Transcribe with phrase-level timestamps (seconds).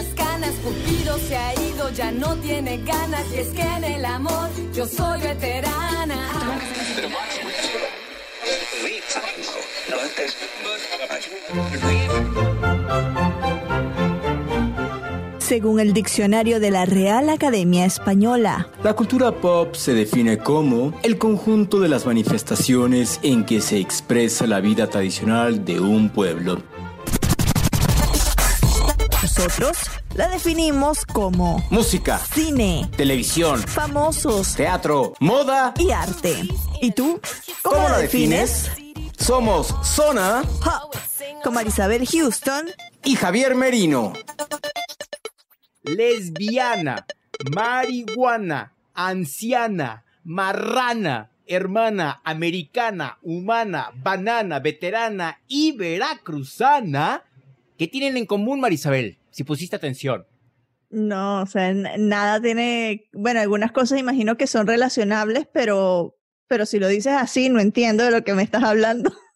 [0.00, 0.54] más ganas.
[0.64, 3.24] Cupido se ha ido, ya no tiene ganas.
[3.34, 6.16] Y es que en el amor yo soy veterana.
[15.38, 21.18] Según el diccionario de la Real Academia Española, La cultura pop se define como el
[21.18, 26.62] conjunto de las manifestaciones en que se expresa la vida tradicional de un pueblo.
[29.40, 35.72] nosotros la definimos como Música, cine, televisión, famosos teatro, moda.
[35.78, 36.46] y arte.
[36.82, 37.18] ¿Y tú?
[37.62, 38.70] ¿Cómo, ¿Cómo la defines?
[39.18, 40.94] Somos Zona Hop,
[41.42, 42.66] con Marisabel Houston
[43.02, 44.12] y Javier Merino.
[45.84, 47.06] lesbiana,
[47.54, 57.24] marihuana, anciana, marrana, hermana, americana, humana, banana, veterana y veracruzana.
[57.80, 59.16] ¿Qué tienen en común, Marisabel?
[59.30, 60.26] Si pusiste atención.
[60.90, 66.14] No, o sea, nada tiene, bueno, algunas cosas imagino que son relacionables, pero,
[66.46, 69.10] pero si lo dices así, no entiendo de lo que me estás hablando.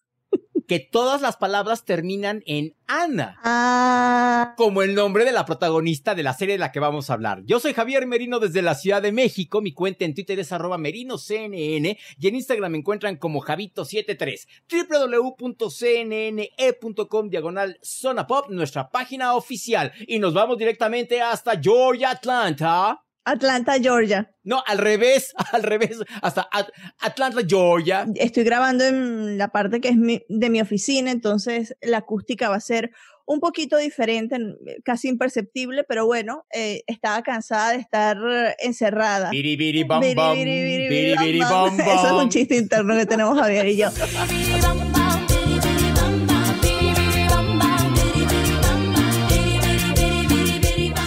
[0.67, 3.39] Que todas las palabras terminan en Ana.
[3.45, 7.15] Ah, como el nombre de la protagonista de la serie de la que vamos a
[7.15, 7.43] hablar.
[7.45, 9.61] Yo soy Javier Merino desde la Ciudad de México.
[9.61, 14.47] Mi cuenta en Twitter es arroba merinoCNN y en Instagram me encuentran como Javito73.
[15.39, 19.93] www.cnne.com diagonal Zona Pop, nuestra página oficial.
[20.07, 23.05] Y nos vamos directamente hasta Georgia, Atlanta.
[23.25, 24.31] Atlanta, Georgia.
[24.43, 26.71] No, al revés, al revés, hasta At-
[27.01, 28.07] Atlanta, Georgia.
[28.17, 32.57] Estoy grabando en la parte que es mi- de mi oficina, entonces la acústica va
[32.57, 32.91] a ser
[33.27, 34.37] un poquito diferente,
[34.85, 38.19] casi imperceptible, pero bueno, eh, estaba cansada de estar
[38.59, 39.31] encerrada.
[39.31, 40.35] Biri, biri, bam, Biri, bam.
[40.37, 41.89] biri, biri, Biri, biri, bam, bam, bam.
[41.97, 42.29] Eso es un bam.
[42.29, 42.95] chiste interno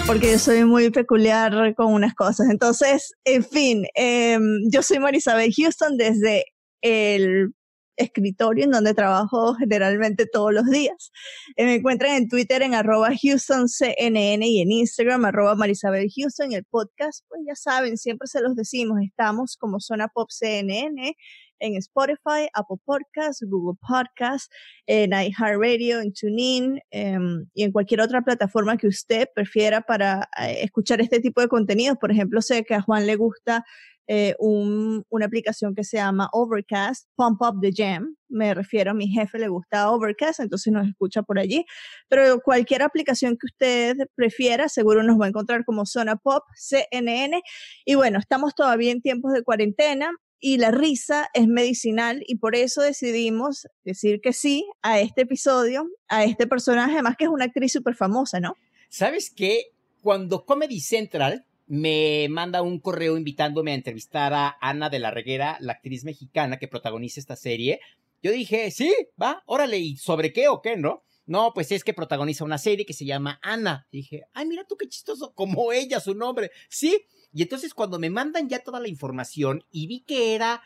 [0.08, 2.48] porque yo soy muy peculiar con unas cosas.
[2.50, 4.42] Entonces, en fin, em,
[4.72, 6.46] yo soy Marisabel Houston desde
[6.82, 7.52] el
[7.98, 11.12] escritorio en donde trabajo generalmente todos los días.
[11.58, 16.54] Eh, me encuentran en Twitter en arroba HoustonCNN y en Instagram arroba Marisabel Houston.
[16.54, 21.16] El podcast, pues ya saben, siempre se los decimos, estamos como Zona Pop CNN
[21.60, 24.50] en Spotify, Apple Podcasts, Google Podcasts,
[24.86, 30.60] en iHeartRadio, en TuneIn em, y en cualquier otra plataforma que usted prefiera para eh,
[30.64, 31.98] escuchar este tipo de contenidos.
[32.00, 33.64] Por ejemplo, sé que a Juan le gusta
[34.10, 38.16] eh, un- una aplicación que se llama Overcast, Pump Up the Jam.
[38.30, 41.66] Me refiero a mi jefe, le gusta Overcast, entonces nos escucha por allí.
[42.08, 47.42] Pero cualquier aplicación que usted prefiera, seguro nos va a encontrar como Zona Pop, CNN.
[47.86, 50.10] Y bueno, estamos todavía en tiempos de cuarentena
[50.40, 55.88] y la risa es medicinal y por eso decidimos decir que sí a este episodio,
[56.08, 58.56] a este personaje, además que es una actriz súper famosa, ¿no?
[58.90, 59.72] ¿Sabes qué?
[60.02, 65.58] Cuando Comedy Central me manda un correo invitándome a entrevistar a Ana de la Reguera,
[65.60, 67.80] la actriz mexicana que protagoniza esta serie,
[68.24, 71.04] yo dije, sí, va, órale, ¿y sobre qué o qué, no?
[71.26, 73.86] No, pues es que protagoniza una serie que se llama Ana.
[73.92, 76.52] Dije, ay, mira tú qué chistoso, como ella, su nombre.
[76.70, 77.06] Sí.
[77.34, 80.62] Y entonces cuando me mandan ya toda la información y vi que era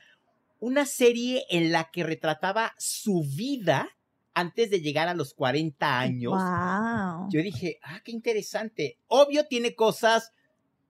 [0.59, 3.89] una serie en la que retrataba su vida
[4.33, 6.33] antes de llegar a los 40 años.
[6.33, 7.29] Wow.
[7.31, 8.99] Yo dije, ah, qué interesante.
[9.07, 10.31] Obvio tiene cosas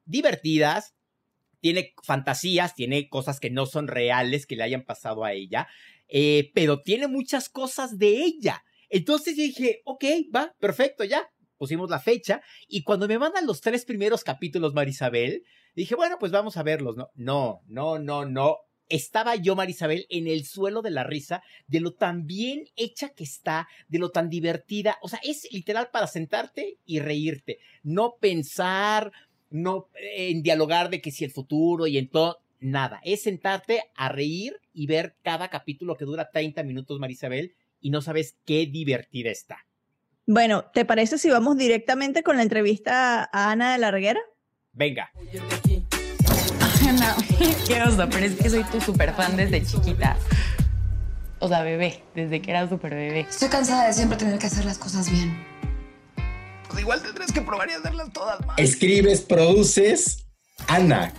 [0.05, 0.93] divertidas,
[1.61, 5.67] tiene fantasías, tiene cosas que no son reales que le hayan pasado a ella,
[6.07, 8.63] eh, pero tiene muchas cosas de ella.
[8.89, 10.03] Entonces yo dije, ok,
[10.35, 11.29] va, perfecto, ya.
[11.57, 15.43] Pusimos la fecha y cuando me mandan los tres primeros capítulos, Marisabel,
[15.75, 16.95] dije, bueno, pues vamos a verlos.
[16.97, 18.57] No, no, no, no, no.
[18.89, 23.23] Estaba yo, Marisabel, en el suelo de la risa de lo tan bien hecha que
[23.23, 24.97] está, de lo tan divertida.
[25.01, 27.59] O sea, es literal para sentarte y reírte.
[27.83, 29.13] No pensar,
[29.49, 32.39] no eh, en dialogar de que si el futuro y en todo.
[32.59, 33.01] Nada.
[33.03, 38.03] Es sentarte a reír y ver cada capítulo que dura 30 minutos, Marisabel, y no
[38.03, 39.65] sabes qué divertida está.
[40.27, 44.21] Bueno, ¿te parece si vamos directamente con la entrevista a Ana de la Reguera?
[44.73, 45.11] Venga.
[46.93, 47.15] No,
[47.67, 50.17] qué oso, pero es que soy tu super fan desde chiquita.
[51.39, 53.21] o sea, bebé, desde que era súper bebé.
[53.21, 55.45] Estoy cansada de siempre tener que hacer las cosas bien.
[56.69, 58.55] Pues igual tendrás que probar y hacerlas todas mal.
[58.57, 60.25] Escribes, produces,
[60.67, 61.13] Ana,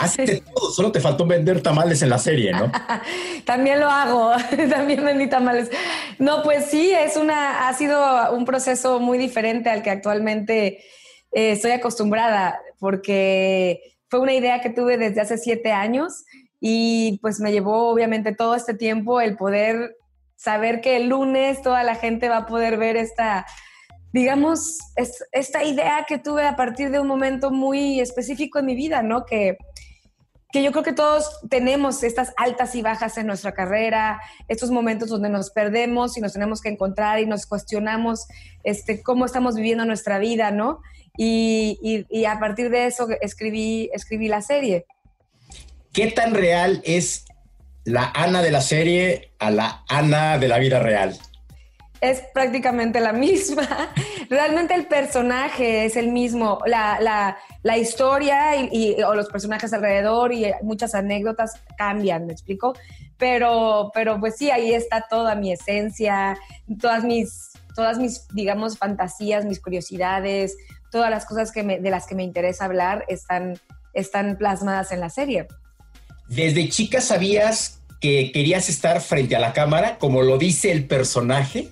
[0.00, 2.70] Haces todo, solo te faltó vender tamales en la serie, ¿no?
[3.44, 4.32] también lo hago,
[4.70, 5.70] también vendí tamales.
[6.18, 10.84] No, pues sí, es una, ha sido un proceso muy diferente al que actualmente
[11.32, 16.26] eh, estoy acostumbrada, porque fue una idea que tuve desde hace siete años
[16.60, 19.96] y pues me llevó obviamente todo este tiempo el poder
[20.36, 23.46] saber que el lunes toda la gente va a poder ver esta,
[24.12, 24.80] digamos,
[25.32, 29.24] esta idea que tuve a partir de un momento muy específico en mi vida, ¿no?
[29.24, 29.56] Que,
[30.52, 35.08] que yo creo que todos tenemos estas altas y bajas en nuestra carrera, estos momentos
[35.08, 38.26] donde nos perdemos y nos tenemos que encontrar y nos cuestionamos
[38.62, 40.80] este, cómo estamos viviendo nuestra vida, ¿no?
[41.16, 44.86] Y, y a partir de eso escribí, escribí la serie.
[45.92, 47.24] ¿Qué tan real es
[47.84, 51.16] la Ana de la serie a la Ana de la vida real?
[52.00, 53.92] Es prácticamente la misma.
[54.28, 56.58] Realmente el personaje es el mismo.
[56.66, 62.74] La, la, la historia y, o los personajes alrededor y muchas anécdotas cambian, ¿me explico?
[63.16, 66.36] Pero, pero pues sí, ahí está toda mi esencia,
[66.80, 70.56] todas mis, todas mis, digamos, fantasías, mis curiosidades,
[70.94, 73.58] todas las cosas que de las que me interesa hablar están,
[73.94, 75.48] están plasmadas en la serie.
[76.28, 81.70] ¿Desde chica sabías que querías estar frente a la cámara, como lo dice el personaje?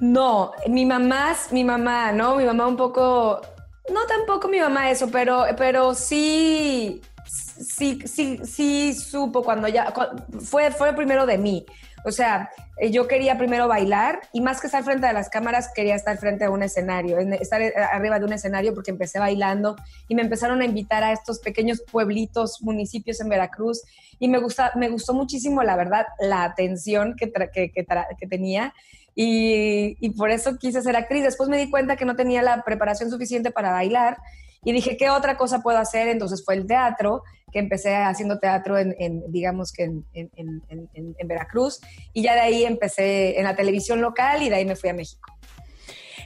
[0.00, 2.34] No, mi mamá, mi mamá, ¿no?
[2.34, 3.40] Mi mamá un poco,
[3.88, 9.94] no tampoco mi mamá eso, pero, pero sí, sí, sí, sí supo cuando ya,
[10.40, 11.64] fue, fue primero de mí.
[12.04, 15.70] O sea, eh, yo quería primero bailar y más que estar frente a las cámaras,
[15.74, 19.76] quería estar frente a un escenario, estar eh, arriba de un escenario porque empecé bailando
[20.08, 23.82] y me empezaron a invitar a estos pequeños pueblitos, municipios en Veracruz
[24.18, 28.72] y me, gusta, me gustó muchísimo, la verdad, la atención que, que, que, tenía.
[29.14, 31.22] Y, y, por eso quise ser actriz.
[31.22, 34.16] Después me di cuenta que no tenía la preparación suficiente para bailar
[34.64, 36.08] y dije, ¿qué otra cosa puedo hacer?
[36.08, 37.22] Entonces fue el teatro,
[37.52, 41.80] que empecé haciendo teatro en, digamos que en, en, Veracruz,
[42.12, 44.94] y ya de ahí empecé en la televisión local y de ahí me fui a
[44.94, 45.30] México.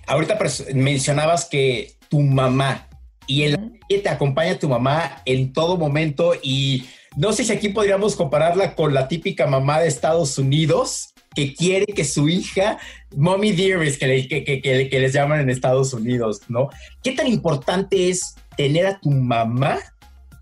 [0.06, 0.38] Ahorita
[0.74, 2.88] mencionabas que tu mamá,
[3.26, 6.86] y el que te acompaña tu mamá en todo momento, y
[7.16, 11.84] no sé si aquí podríamos compararla con la típica mamá de Estados Unidos, que quiere
[11.84, 12.78] que su hija,
[13.14, 16.70] mommy dearest, que, que, que, les llaman en Estados Unidos, ¿no?
[17.02, 19.78] ¿Qué tan importante es tener a tu mamá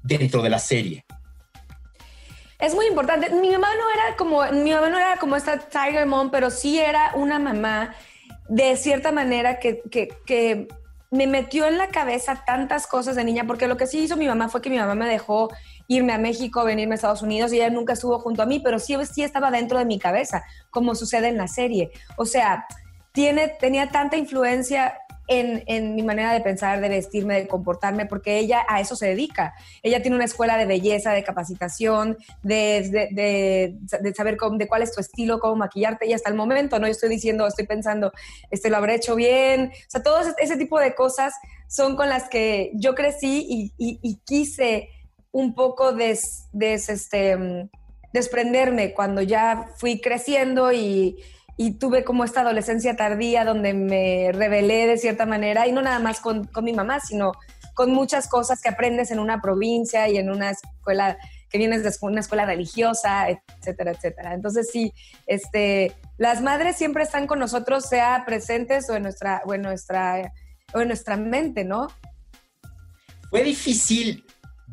[0.04, 1.04] dentro de la serie?
[2.60, 3.28] Es muy importante.
[3.30, 6.78] Mi mamá no era como, mi mamá no era como esta Tiger Mom, pero sí
[6.78, 7.96] era una mamá
[8.48, 10.68] de cierta manera que, que
[11.10, 14.28] me metió en la cabeza tantas cosas de niña, porque lo que sí hizo mi
[14.28, 15.50] mamá fue que mi mamá me dejó
[15.88, 18.78] irme a México, venirme a Estados Unidos y ella nunca estuvo junto a mí, pero
[18.78, 21.90] sí, sí estaba dentro de mi cabeza, como sucede en la serie.
[22.16, 22.66] O sea,
[23.12, 24.94] tiene, tenía tanta influencia
[25.26, 29.54] en, mi manera de pensar, de vestirme, de comportarme, porque ella a eso se dedica.
[29.82, 34.92] Ella tiene una escuela de belleza, de capacitación, de, de, saber cómo, de cuál es
[34.92, 36.06] tu estilo, cómo maquillarte.
[36.06, 36.86] Y hasta el momento, ¿no?
[36.86, 38.12] Yo estoy diciendo, estoy pensando,
[38.50, 39.70] este, lo habré hecho bien.
[39.72, 41.34] O sea, todo ese, tipo de cosas
[41.68, 44.88] son con las que yo crecí y quise
[45.34, 47.68] un poco des, este, mm,
[48.12, 51.16] desprenderme cuando ya fui creciendo y,
[51.78, 56.20] tuve como esta adolescencia tardía donde me rebelé de cierta manera y no nada más
[56.20, 57.32] con, mi mamá, sino
[57.74, 61.16] con muchas cosas que aprendes en una provincia y en una escuela
[61.50, 64.34] que vienes de una escuela religiosa, etcétera, etcétera.
[64.34, 64.92] Entonces sí,
[65.26, 70.32] este, las madres siempre están con nosotros, sea presentes o en nuestra, o en nuestra,
[70.72, 71.88] o en nuestra mente, ¿no?
[73.30, 74.24] Fue difícil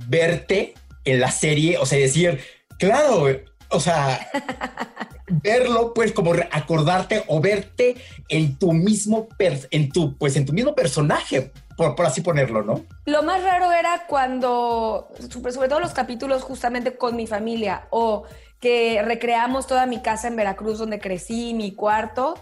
[0.07, 0.73] verte
[1.05, 2.39] en la serie, o sea, decir,
[2.77, 3.27] claro,
[3.69, 4.27] o sea,
[5.27, 7.95] verlo, pues, como acordarte o verte
[8.29, 12.85] en tu mismo, en tu, pues, en tu mismo personaje, por, por, así ponerlo, ¿no?
[13.05, 18.23] Lo más raro era cuando, sobre todo los capítulos justamente con mi familia, o
[18.59, 22.35] que recreamos toda mi casa en Veracruz, donde crecí, mi cuarto,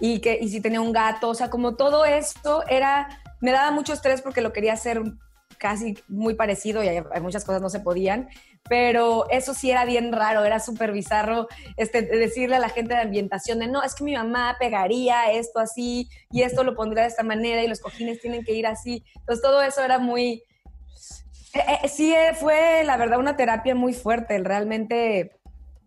[0.00, 3.08] y que y si tenía un gato, o sea, como todo esto era,
[3.40, 5.02] me daba mucho estrés porque lo quería hacer
[5.58, 8.28] casi muy parecido y hay, muchas cosas no se podían,
[8.68, 13.00] pero eso sí era bien raro, era súper bizarro este, decirle a la gente de
[13.00, 17.08] ambientación de no, es que mi mamá pegaría esto así y esto lo pondría de
[17.08, 19.04] esta manera y los cojines tienen que ir así.
[19.16, 20.42] Entonces todo eso era muy...
[21.54, 25.32] Eh, eh, sí eh, fue la verdad una terapia muy fuerte, el realmente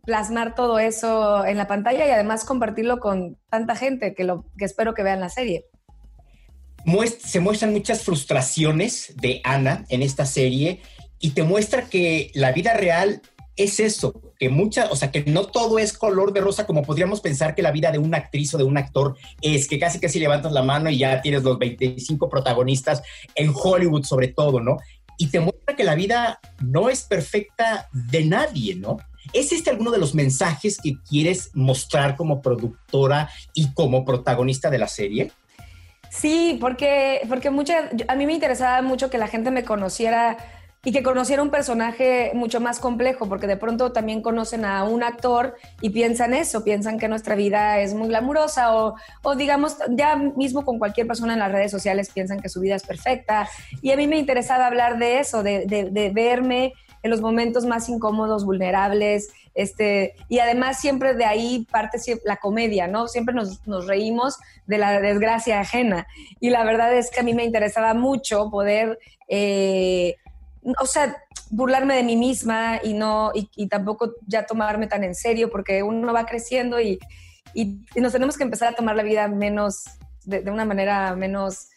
[0.06, 4.66] plasmar todo eso en la pantalla y además compartirlo con tanta gente que, lo, que
[4.66, 5.69] espero que vean la serie
[7.20, 10.82] se muestran muchas frustraciones de Ana en esta serie
[11.20, 13.22] y te muestra que la vida real
[13.60, 17.20] es eso, que mucha, o sea, que no todo es color de rosa como podríamos
[17.20, 20.18] pensar que la vida de una actriz o de un actor es, que casi casi
[20.18, 23.04] levantas la mano y ya tienes los 25 protagonistas
[23.36, 24.78] en Hollywood sobre todo, ¿no?
[25.18, 28.98] Y te muestra que la vida no es perfecta de nadie, ¿no?
[29.34, 34.78] ¿Es este alguno de los mensajes que quieres mostrar como productora y como protagonista de
[34.78, 35.34] la serie?
[36.10, 40.38] Sí, porque, porque mucha, a mí me interesaba mucho que la gente me conociera
[40.84, 45.04] y que conociera un personaje mucho más complejo, porque de pronto también conocen a un
[45.04, 50.16] actor y piensan eso, piensan que nuestra vida es muy glamurosa o, o digamos, ya
[50.16, 53.50] mismo con cualquier persona en las redes sociales piensan que su vida es perfecta.
[53.82, 57.66] Y a mí me interesaba hablar de eso, de, de, de verme en los momentos
[57.66, 63.08] más incómodos, vulnerables, este, y además siempre de ahí parte la comedia, ¿no?
[63.08, 64.38] Siempre nos, nos, reímos
[64.68, 66.08] de la desgracia ajena.
[66.40, 70.16] Y la verdad es que a mí me interesaba mucho poder eh,
[70.80, 71.16] o sea,
[71.50, 76.14] burlarme de mí misma y no, y, tampoco ya tomarme tan en serio, porque uno
[76.14, 77.00] va creciendo y,
[77.54, 79.86] y, nos tenemos que empezar a tomar la vida menos,
[80.26, 81.70] de, una manera menos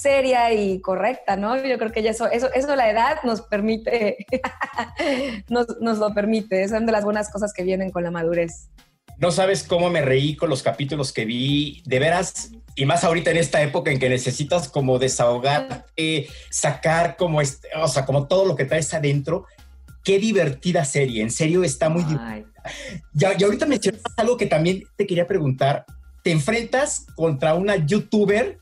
[0.00, 1.56] seria y correcta, ¿no?
[1.56, 4.26] Yo creo que ya eso, eso, eso la edad nos permite,
[5.48, 8.68] nos, nos lo permite, son de las buenas cosas que vienen con la madurez.
[9.18, 11.82] No sabes cómo me reí con los capítulos que vi.
[11.86, 15.86] De veras, y más ahorita en esta época en que necesitas como desahogar,
[16.50, 19.46] sacar como, este, o sea, como todo lo que traes adentro.
[20.04, 22.46] Qué divertida serie, en serio está muy divertida.
[23.12, 25.84] Ya, y ahorita mencionas algo que también te quería preguntar.
[26.22, 28.58] Te enfrentas contra una youtuber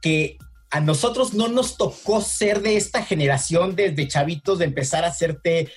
[0.00, 0.38] que
[0.70, 5.70] a nosotros no nos tocó ser de esta generación desde chavitos de empezar a hacerte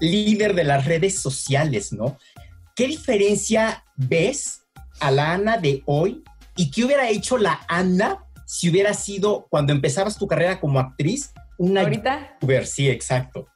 [0.00, 2.18] líder de las redes sociales, ¿no?
[2.74, 4.62] ¿Qué diferencia ves
[5.00, 6.24] a la Ana de hoy
[6.56, 11.32] ¿Y qué hubiera hecho la Ana si hubiera sido, cuando empezabas tu carrera como actriz,
[11.58, 12.34] una ¿Ahorita?
[12.34, 12.66] youtuber?
[12.66, 13.48] Sí, exacto.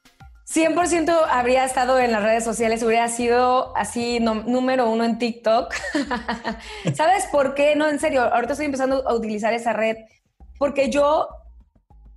[0.52, 5.74] 100% habría estado en las redes sociales, hubiera sido así número uno en TikTok.
[6.94, 7.76] ¿Sabes por qué?
[7.76, 9.96] No, en serio, ahorita estoy empezando a utilizar esa red
[10.58, 11.28] porque yo,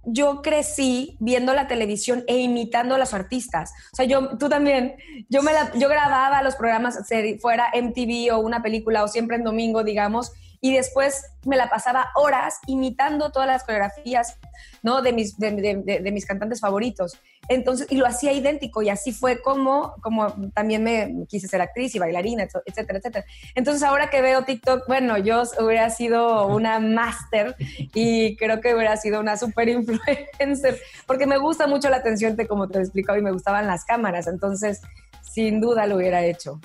[0.04, 3.72] yo crecí viendo la televisión e imitando a los artistas.
[3.94, 4.96] O sea, yo, tú también,
[5.30, 7.00] yo, me yo grababa los programas,
[7.40, 12.12] fuera MTV o una película o siempre en domingo, digamos, y después me la pasaba
[12.15, 14.38] horas imitando todas las coreografías,
[14.84, 15.01] ¿no?
[15.01, 17.18] De mis, de, mis cantantes favoritos.
[17.50, 21.96] Entonces, y lo hacía idéntico y así fue como, como también me quise ser actriz
[21.96, 23.25] y bailarina, etcétera, etcétera.
[23.56, 27.56] Entonces, ahora que veo TikTok, bueno, yo hubiera sido una máster
[27.96, 32.70] y creo que hubiera sido una super influencer, porque me gusta mucho la atención, como
[32.70, 34.27] te explicaba, y me gustaban las cámaras.
[34.27, 34.80] Entonces,
[35.24, 36.62] sin duda lo hubiera hecho.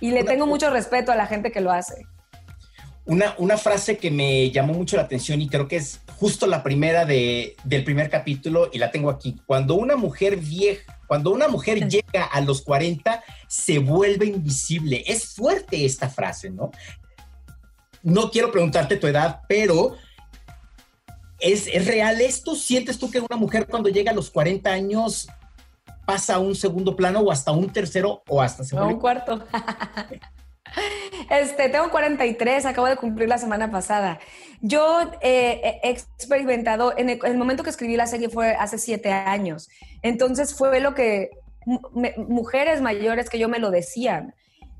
[0.00, 2.06] Y le tengo mucho respeto a la gente que lo hace.
[3.06, 7.04] Una, frase que me llamó mucho la atención y creo que es justo la primera
[7.04, 9.36] de, del primer capítulo y la tengo aquí.
[9.46, 15.04] Cuando una mujer vieja, cuando una mujer llega a los 40, se vuelve invisible.
[15.06, 16.72] Es fuerte esta frase, ¿no?
[18.02, 19.96] No quiero preguntarte tu edad, pero
[21.38, 22.56] ¿es, ¿es real esto?
[22.56, 25.28] ¿Sientes tú que una mujer cuando llega a los 40 años
[26.06, 29.44] pasa a un segundo plano o hasta un tercero o hasta se un cuarto.
[31.30, 34.18] Este, tengo 43, acabo de cumplir la semana pasada.
[34.60, 39.68] Yo eh, he experimentado, en el, momento que escribí la serie fue hace siete años,
[40.02, 41.30] entonces fue lo que
[42.28, 44.34] mujeres mayores que yo me lo decían.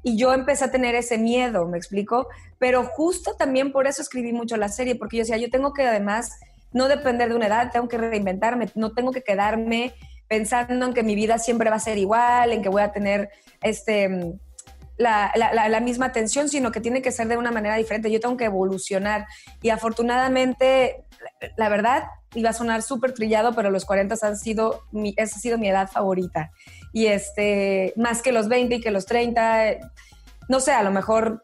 [0.04, 2.28] Y yo empecé a tener ese miedo, ¿me explico?
[2.60, 5.84] Pero justo también por eso escribí mucho la serie, porque yo decía, yo tengo que
[5.84, 6.38] además
[6.72, 9.94] no depender de una edad, tengo que reinventarme, no tengo que quedarme
[10.28, 13.30] pensando en que mi vida siempre va a ser igual, en que voy a tener
[13.62, 14.38] este
[14.96, 18.10] la, la, misma atención, sino que tiene que ser de una manera diferente.
[18.10, 19.26] Yo tengo que evolucionar.
[19.62, 21.04] Y afortunadamente,
[21.56, 25.58] la verdad, iba a sonar súper trillado, pero los 40 han sido mi, ha sido
[25.58, 26.50] mi edad favorita.
[26.92, 29.76] Y este, más que los 20 y que los 30,
[30.48, 31.42] no sé, a lo mejor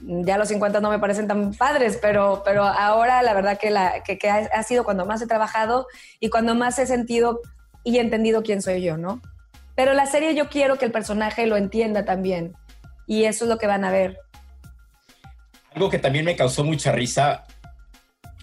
[0.00, 4.02] ya los 50 no me parecen tan padres, pero, pero ahora la verdad que, la,
[4.02, 5.86] que ha, sido cuando más he trabajado
[6.18, 7.40] y cuando más he sentido
[7.84, 9.22] y entendido quién soy yo, ¿no?
[9.76, 12.56] Pero la serie yo quiero que el personaje lo entienda también
[13.08, 14.18] y eso es lo que van a ver.
[15.74, 17.44] Algo que también me causó mucha risa,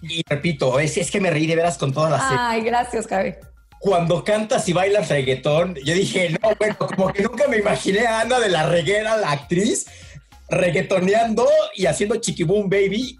[0.02, 2.22] y repito, es, es que me reí de veras con todas las...
[2.24, 3.34] Ay, gracias, Javi.
[3.78, 8.20] Cuando cantas y bailas reggaetón, yo dije, no, bueno, como que nunca me imaginé a
[8.20, 9.86] Ana de la Reguera, la actriz,
[10.48, 13.18] reggaetoneando y haciendo chiquiboom baby.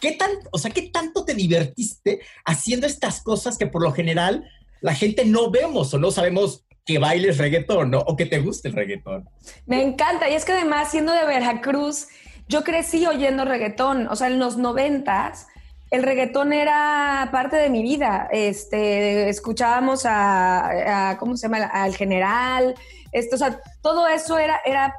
[0.00, 4.48] ¿Qué tan, o sea, qué tanto te divertiste haciendo estas cosas que por lo general
[4.80, 7.94] la gente no vemos o no sabemos que bailes reggaetón.
[7.94, 9.28] O que te guste el reggaetón.
[9.66, 10.28] Me encanta.
[10.28, 12.08] Y es que además, siendo de Veracruz,
[12.48, 14.08] yo crecí oyendo reggaetón.
[14.08, 15.46] O sea, en los noventas,
[15.90, 18.28] el reggaetón era parte de mi vida.
[18.32, 21.64] Este, escuchábamos a, ¿cómo se llama?
[21.64, 22.74] Al general,
[23.12, 24.94] Esto, o sea, todo eso era, era,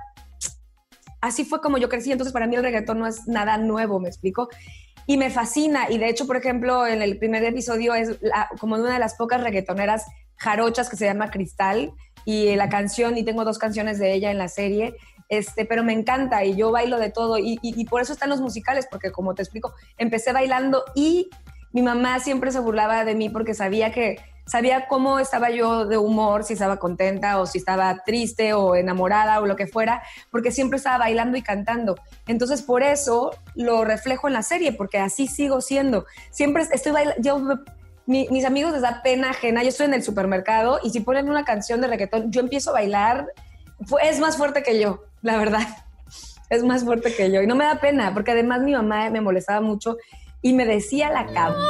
[1.21, 4.09] así fue como yo crecí, entonces para mí el reggaetón no es nada nuevo, me
[4.09, 4.49] explico.
[5.07, 8.17] Y me fascina, y de hecho, por ejemplo, en el primer episodio es
[8.59, 10.05] como una de las pocas reggaetoneras
[10.41, 11.93] jarochas que se llama Cristal,
[12.25, 14.95] y la canción, y tengo dos canciones de ella en la serie,
[15.29, 18.41] este, pero me encanta y yo bailo de todo y, y, por eso están los
[18.41, 21.29] musicales, porque como te explico, empecé bailando y
[21.71, 25.97] mi mamá siempre se burlaba de mí porque sabía que sabía cómo estaba yo de
[25.97, 30.51] humor, si estaba contenta o si estaba triste o enamorada o lo que fuera, porque
[30.51, 31.95] siempre estaba bailando y cantando.
[32.27, 36.05] Entonces, por eso lo reflejo en la serie, porque así sigo siendo.
[36.31, 37.39] Siempre estoy bailando, yo
[38.05, 41.45] mis amigos les da pena ajena, yo estoy en el supermercado y si ponen una
[41.45, 43.27] canción de reggaetón, yo empiezo a bailar,
[44.03, 45.61] es más fuerte que yo, la verdad.
[46.49, 49.21] Es más fuerte que yo y no me da pena, porque además mi mamá me
[49.21, 49.95] molestaba mucho
[50.41, 51.65] y me decía la cama.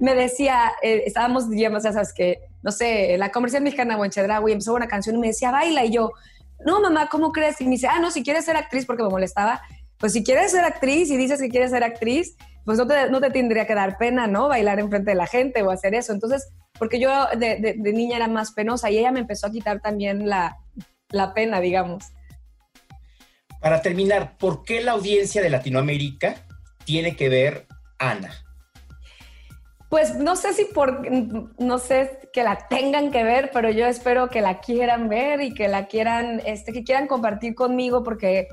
[0.00, 4.74] Me decía, eh, estábamos, digamos, ya sabes que, no sé, la comercial mexicana y empezó
[4.74, 5.86] una canción y me decía, baila.
[5.86, 6.12] Y yo,
[6.64, 7.60] no, mamá, ¿cómo crees?
[7.60, 9.62] Y me dice, ah, no, si quieres ser actriz, porque me molestaba,
[9.98, 13.20] pues si quieres ser actriz y dices que quieres ser actriz, pues no te, no
[13.20, 14.48] te tendría que dar pena, ¿no?
[14.48, 16.12] Bailar enfrente de la gente o hacer eso.
[16.12, 19.80] Entonces, porque yo de, de, niña era más penosa y ella me empezó a quitar
[19.80, 20.56] también la,
[21.10, 22.04] la pena, digamos.
[23.60, 26.46] Para terminar, ¿por qué la audiencia de Latinoamérica
[26.84, 27.66] tiene que ver
[27.98, 28.30] Ana?
[29.88, 31.10] Pues no sé si por,
[31.58, 35.54] no sé que la tengan que ver, pero yo espero que la quieran ver y
[35.54, 38.48] que la quieran, este, que quieran compartir conmigo porque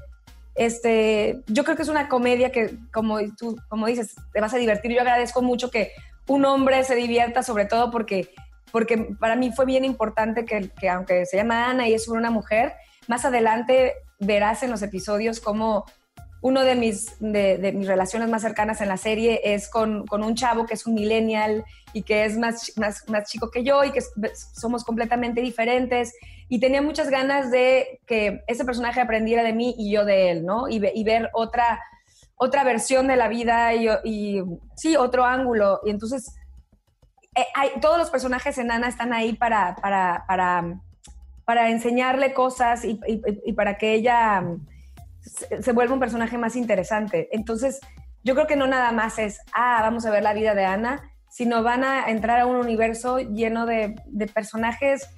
[0.55, 4.57] este, yo creo que es una comedia que, como tú, como dices, te vas a
[4.57, 4.91] divertir.
[4.93, 5.91] Yo agradezco mucho que
[6.27, 8.33] un hombre se divierta, sobre todo porque,
[8.71, 12.31] porque para mí fue bien importante que, que aunque se llama Ana y es una
[12.31, 12.73] mujer,
[13.07, 15.85] más adelante verás en los episodios cómo
[16.45, 20.67] uno de mis, de, mis relaciones más cercanas en la serie es con, un chavo
[20.67, 24.01] que es un millennial y que es más, más, chico que yo y que
[24.53, 26.13] somos completamente diferentes.
[26.47, 30.45] Y tenía muchas ganas de que ese personaje aprendiera de mí y yo de él,
[30.45, 30.69] ¿no?
[30.69, 31.81] Y, ver otra,
[32.35, 34.43] otra versión de la vida y,
[34.75, 35.79] sí, otro ángulo.
[35.83, 36.35] Y entonces,
[37.35, 37.45] eh,
[37.81, 40.79] todos los personajes en Ana están ahí para, para, para,
[41.43, 44.43] para enseñarle cosas y para que ella
[45.25, 47.29] se, vuelve un personaje más interesante.
[47.31, 47.79] Entonces,
[48.23, 51.11] yo creo que no nada más es, ah, vamos a ver la vida de Ana,
[51.29, 53.95] sino van a entrar a un universo lleno de,
[54.33, 55.09] personajes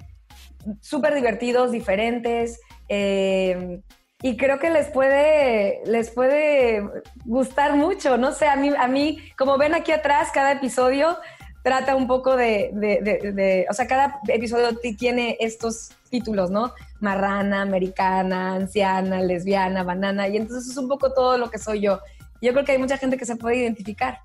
[0.80, 2.60] súper divertidos, diferentes.
[2.88, 3.80] Eh,
[4.20, 6.82] y creo que les puede, les puede
[7.24, 8.18] gustar mucho.
[8.18, 11.16] No sé, a mí, a mí, como ven aquí atrás, cada episodio
[11.62, 16.72] trata un poco de, de, o sea, cada episodio tiene estos títulos, ¿no?
[17.00, 22.00] Marrana, americana, anciana, lesbiana, banana, y entonces es un poco todo lo que soy yo.
[22.40, 24.20] Yo creo que hay mucha gente que se puede identificar.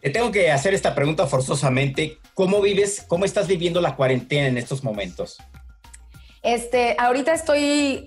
[0.00, 2.18] Te tengo que hacer esta pregunta forzosamente.
[2.34, 5.38] ¿Cómo vives, cómo estás viviendo la cuarentena en estos momentos?
[6.42, 8.06] Este, ahorita estoy,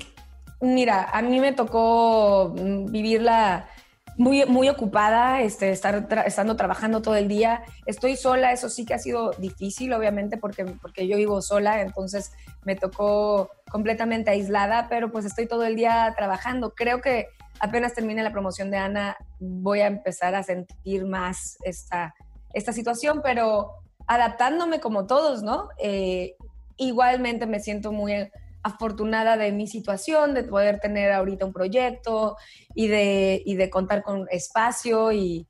[0.59, 3.69] mira, a mí me tocó vivirla
[4.17, 7.63] muy, muy ocupada, este, estar estando trabajando todo el día.
[7.85, 12.31] Estoy sola, eso sí que ha sido difícil, obviamente, porque, porque yo vivo sola, entonces
[12.63, 16.73] me tocó completamente aislada, pero pues estoy todo el día trabajando.
[16.73, 17.27] Creo que
[17.59, 22.15] apenas termine la promoción de Ana, voy a empezar a sentir más esta,
[22.53, 23.73] esta situación, pero
[24.07, 25.69] adaptándome como todos, ¿no?
[25.77, 26.35] Eh,
[26.77, 28.29] igualmente me siento muy
[28.65, 32.35] afortunada de mi situación, de poder tener ahorita un proyecto
[32.73, 35.47] y de, y de contar con espacio y,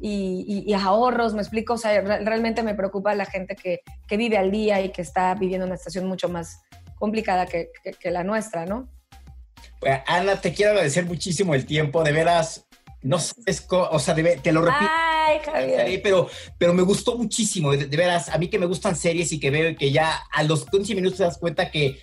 [0.00, 4.52] y, ahorros, me explico, o sea, realmente me preocupa la gente que, que, vive al
[4.52, 6.62] día y que está viviendo una situación mucho más
[6.94, 7.70] complicada que,
[8.00, 8.88] que, la nuestra, ¿no?
[9.80, 12.64] Pues, Ana, te quiero agradecer muchísimo el tiempo, de veras,
[13.02, 13.34] no sé,
[13.70, 14.88] o sea, te lo repito.
[14.88, 16.00] Ay, Javier.
[16.00, 19.40] Pero, pero me gustó muchísimo, de, de, veras, a mí que me gustan series y
[19.40, 21.98] que veo que ya a los 15 minutos te das cuenta que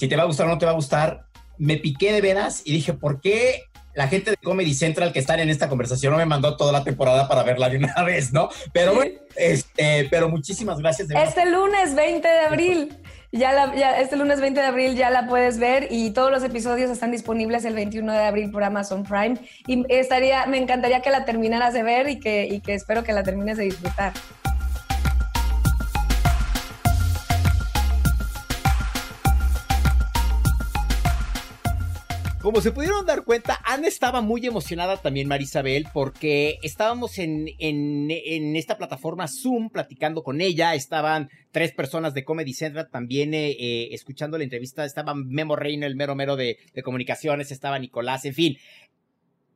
[0.00, 1.26] si te va a gustar o no te va a gustar,
[1.58, 5.40] me piqué de veras y dije, ¿por qué la gente de Comedy Central que están
[5.40, 8.48] en esta conversación no me mandó toda la temporada para verla de una vez, ¿no?
[8.72, 11.08] Pero bueno, este, pero muchísimas gracias.
[11.08, 12.96] De este lunes 20 de abril.
[13.30, 16.42] Ya, la, ya, este lunes 20 de abril ya la puedes ver y todos los
[16.44, 19.36] episodios están disponibles el 21 de abril por Amazon Prime.
[19.66, 23.12] Y estaría, me encantaría que la terminaras de ver y que, y que espero que
[23.12, 24.14] la termines de disfrutar.
[32.40, 38.56] Como se pudieron dar cuenta, Ana estaba muy emocionada también, Marisabel, porque estábamos en, en,
[38.56, 40.74] esta plataforma Zoom platicando con ella.
[40.74, 44.86] Estaban tres personas de Comedy Central también eh, eh, escuchando la entrevista.
[44.86, 48.56] Estaba Memo Reino, el mero mero de, de comunicaciones, estaba Nicolás, en fin.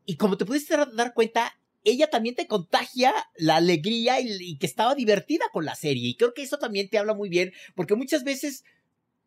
[0.05, 4.95] Y como te pudiste dar cuenta, ella también te contagia la alegría y, que estaba
[4.95, 6.09] divertida con la serie.
[6.09, 8.65] Y creo que eso también te habla muy bien, porque muchas veces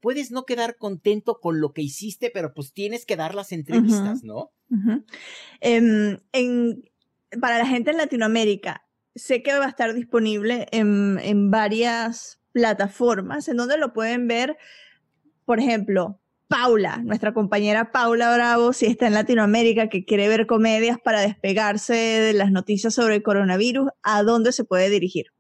[0.07, 4.23] puedes no quedar contento con lo que hiciste, pero pues tienes que dar las entrevistas,
[4.23, 4.53] ¿no?
[5.59, 6.17] Em,
[7.41, 13.49] para la gente en Latinoamérica, sé que va a estar disponible en, en varias plataformas
[13.49, 14.55] en donde lo pueden ver,
[15.43, 20.99] por ejemplo, Paula, nuestra compañera Paula Bravo, si está en Latinoamérica, que quiere ver comedias
[21.03, 25.33] para despegarse de las noticias sobre el coronavirus, ¿a dónde se puede dirigir?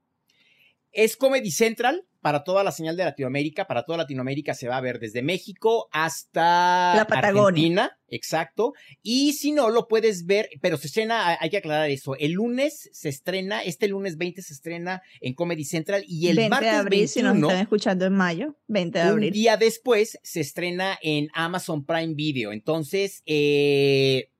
[0.97, 4.81] Es Comedy Central, para toda la señal de Latinoamérica, para toda Latinoamérica se va a
[4.81, 7.47] ver desde México hasta la Patagonia.
[7.47, 8.73] Argentina, exacto.
[9.03, 12.89] Y si no, lo puedes ver, pero se estrena, hay que aclarar eso, el lunes
[12.93, 16.77] se estrena, este lunes 20 se estrena en Comedy Central y el 20 martes de
[16.77, 19.31] abril, 21, si nos están escuchando en mayo, 20 de un abril.
[19.31, 22.51] día después se estrena en Amazon Prime Video.
[22.51, 24.31] Entonces, eh,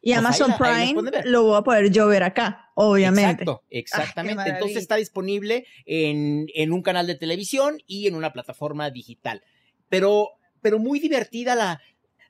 [0.00, 3.42] y pues Amazon ahí ahí Prime lo voy a poder yo ver acá, obviamente.
[3.42, 4.48] Exacto, exactamente.
[4.48, 9.42] Entonces está disponible en, en un canal de televisión y en una plataforma digital.
[9.88, 10.30] Pero,
[10.60, 11.80] pero muy divertida la,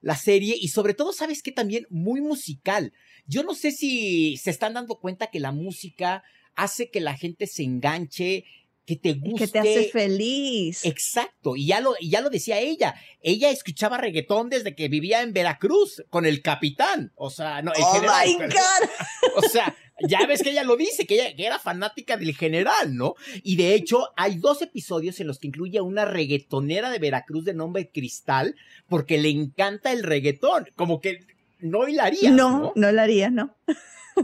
[0.01, 1.53] la serie y sobre todo, ¿sabes qué?
[1.53, 2.93] También muy musical.
[3.27, 6.23] Yo no sé si se están dando cuenta que la música
[6.55, 8.45] hace que la gente se enganche,
[8.89, 9.45] que te guste.
[9.45, 10.83] que te hace feliz.
[10.87, 12.95] Exacto, y ya lo, y ya lo decía ella.
[13.21, 17.13] Ella escuchaba reggaetón desde que vivía en Veracruz con el capitán.
[17.15, 18.27] O sea, no, el oh general.
[18.27, 18.35] my.
[18.47, 18.89] God.
[19.37, 22.97] O sea, ya ves que ella lo dice, que ella que era fanática del general,
[22.97, 23.15] ¿no?
[23.43, 27.45] Y de hecho, hay dos episodios en los que incluye a una reggaetonera de Veracruz
[27.45, 28.57] de nombre Cristal,
[28.89, 30.67] porque le encanta el reggaetón.
[30.77, 31.27] Como que
[31.61, 32.31] no hilaría.
[32.31, 32.73] No, ¿no?
[32.75, 33.55] no lo haría, ¿no?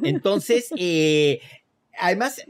[0.03, 1.43] Entonces, eh,
[1.99, 2.43] además,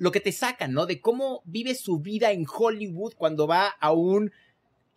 [0.00, 0.86] lo que te sacan, ¿no?
[0.86, 4.32] De cómo vive su vida en Hollywood cuando va a un...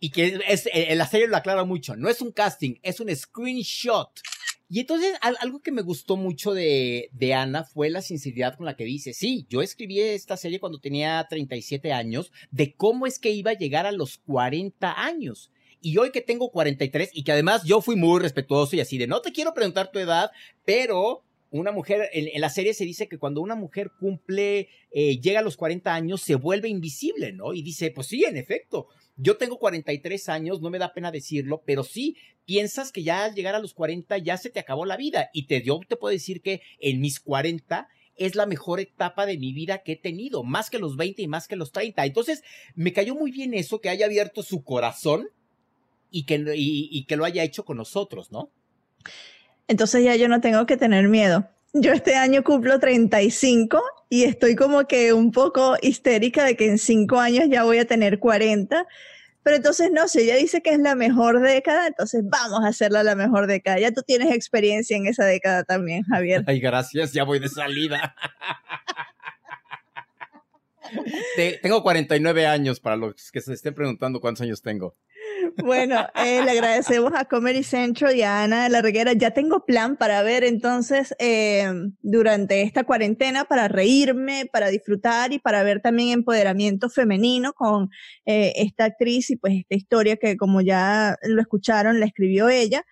[0.00, 3.14] Y que es, en la serie lo aclara mucho, no es un casting, es un
[3.14, 4.10] screenshot.
[4.68, 8.64] Y entonces al- algo que me gustó mucho de, de Ana fue la sinceridad con
[8.66, 13.18] la que dice, sí, yo escribí esta serie cuando tenía 37 años, de cómo es
[13.18, 15.50] que iba a llegar a los 40 años.
[15.82, 19.06] Y hoy que tengo 43 y que además yo fui muy respetuoso y así de,
[19.06, 20.30] no te quiero preguntar tu edad,
[20.64, 21.24] pero
[21.58, 25.42] una mujer, en, la serie se dice que cuando una mujer cumple, eh, llega a
[25.42, 27.54] los 40 años, se vuelve invisible, ¿no?
[27.54, 31.62] Y dice, pues sí, en efecto, yo tengo 43 años, no me da pena decirlo,
[31.64, 34.96] pero sí, piensas que ya al llegar a los 40 ya se te acabó la
[34.96, 35.30] vida.
[35.32, 37.86] Y te, yo te puedo decir que en mis 40
[38.16, 41.28] es la mejor etapa de mi vida que he tenido, más que los 20 y
[41.28, 42.04] más que los 30.
[42.04, 42.42] Entonces,
[42.74, 45.28] me cayó muy bien eso, que haya abierto su corazón
[46.10, 48.50] y que, y que lo haya hecho con nosotros, ¿no?
[49.68, 51.48] Entonces ya yo no tengo que tener miedo.
[51.72, 56.78] Yo este año cumplo 35 y estoy como que un poco histérica de que en
[56.78, 58.86] cinco años ya voy a tener 40.
[59.42, 63.02] Pero entonces no, si ella dice que es la mejor década, entonces vamos a hacerla
[63.02, 63.78] la mejor década.
[63.78, 66.44] Ya tú tienes experiencia en esa década también, Javier.
[66.46, 68.14] Ay, gracias, ya voy de salida.
[71.36, 74.94] Te- tengo 49 años para los que se estén preguntando cuántos años tengo.
[75.62, 79.12] Bueno, eh, le agradecemos a Comedy Central y a Ana de la Reguera.
[79.12, 81.66] Ya tengo plan para ver entonces eh,
[82.02, 87.90] durante esta cuarentena para reírme, para disfrutar y para ver también empoderamiento femenino con
[88.26, 92.84] eh, esta actriz y pues esta historia que como ya lo escucharon, la escribió ella.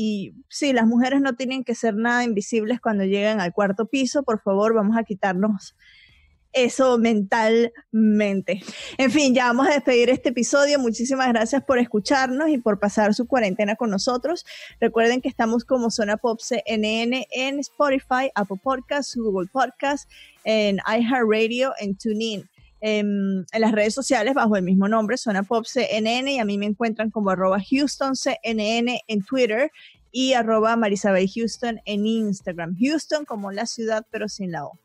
[0.00, 4.22] Y sí, las mujeres no tienen que ser nada invisibles cuando llegan al cuarto piso.
[4.22, 5.74] Por favor, vamos a quitarnos
[6.64, 8.62] eso mentalmente.
[8.96, 10.78] En fin, ya vamos a despedir este episodio.
[10.78, 14.44] Muchísimas gracias por escucharnos y por pasar su cuarentena con nosotros.
[14.80, 20.08] Recuerden que estamos como Zona Pop CNN en Spotify, Apple Podcasts, Google Podcasts,
[20.44, 22.48] en iHeartRadio, en TuneIn.
[22.80, 26.58] En, en las redes sociales bajo el mismo nombre, Zona Pop CNN, y a mí
[26.58, 29.72] me encuentran como arroba Houston CNN en Twitter
[30.12, 32.76] y arroba Marisabel Houston en Instagram.
[32.78, 34.78] Houston como la ciudad, pero sin la O.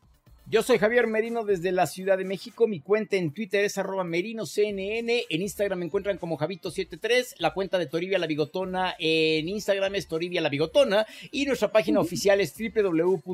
[0.54, 2.68] Yo soy Javier Merino desde la Ciudad de México.
[2.68, 5.10] Mi cuenta en Twitter es arroba merinoCNN.
[5.28, 7.34] En Instagram me encuentran como Javito73.
[7.38, 11.06] La cuenta de Toribia la Bigotona en Instagram es Toribia la Bigotona.
[11.32, 13.32] Y nuestra página oficial es www.cnne.com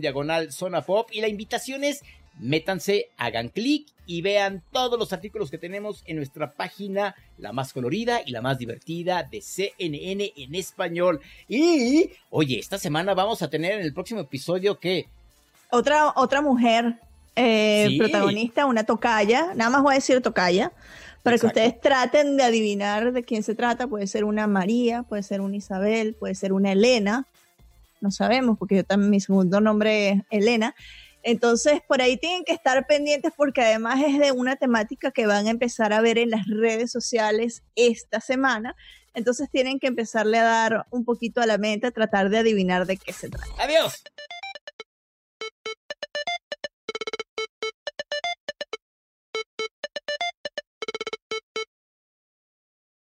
[0.00, 1.08] diagonal zona pop.
[1.12, 2.02] Y la invitación es
[2.38, 7.72] métanse, hagan clic y vean todos los artículos que tenemos en nuestra página, la más
[7.72, 11.22] colorida y la más divertida de CNN en español.
[11.48, 15.06] Y, oye, esta semana vamos a tener en el próximo episodio que
[15.74, 17.00] Otra, otra mujer
[17.34, 17.98] eh, Sí.
[17.98, 20.70] protagonista, una tocaya, nada más voy a decir tocaya,
[21.22, 21.54] para Exacto.
[21.54, 23.86] que ustedes traten de adivinar de quién se trata.
[23.86, 27.26] Puede ser una María, puede ser una Isabel, puede ser una Elena.
[28.02, 30.74] No sabemos, porque yo también mi segundo nombre es Elena.
[31.22, 35.46] Entonces, por ahí tienen que estar pendientes porque además es de una temática que van
[35.46, 38.76] a empezar a ver en las redes sociales esta semana.
[39.14, 42.84] Entonces tienen que empezarle a dar un poquito a la mente, a tratar de adivinar
[42.86, 43.46] de qué se trata.
[43.58, 44.02] Adiós.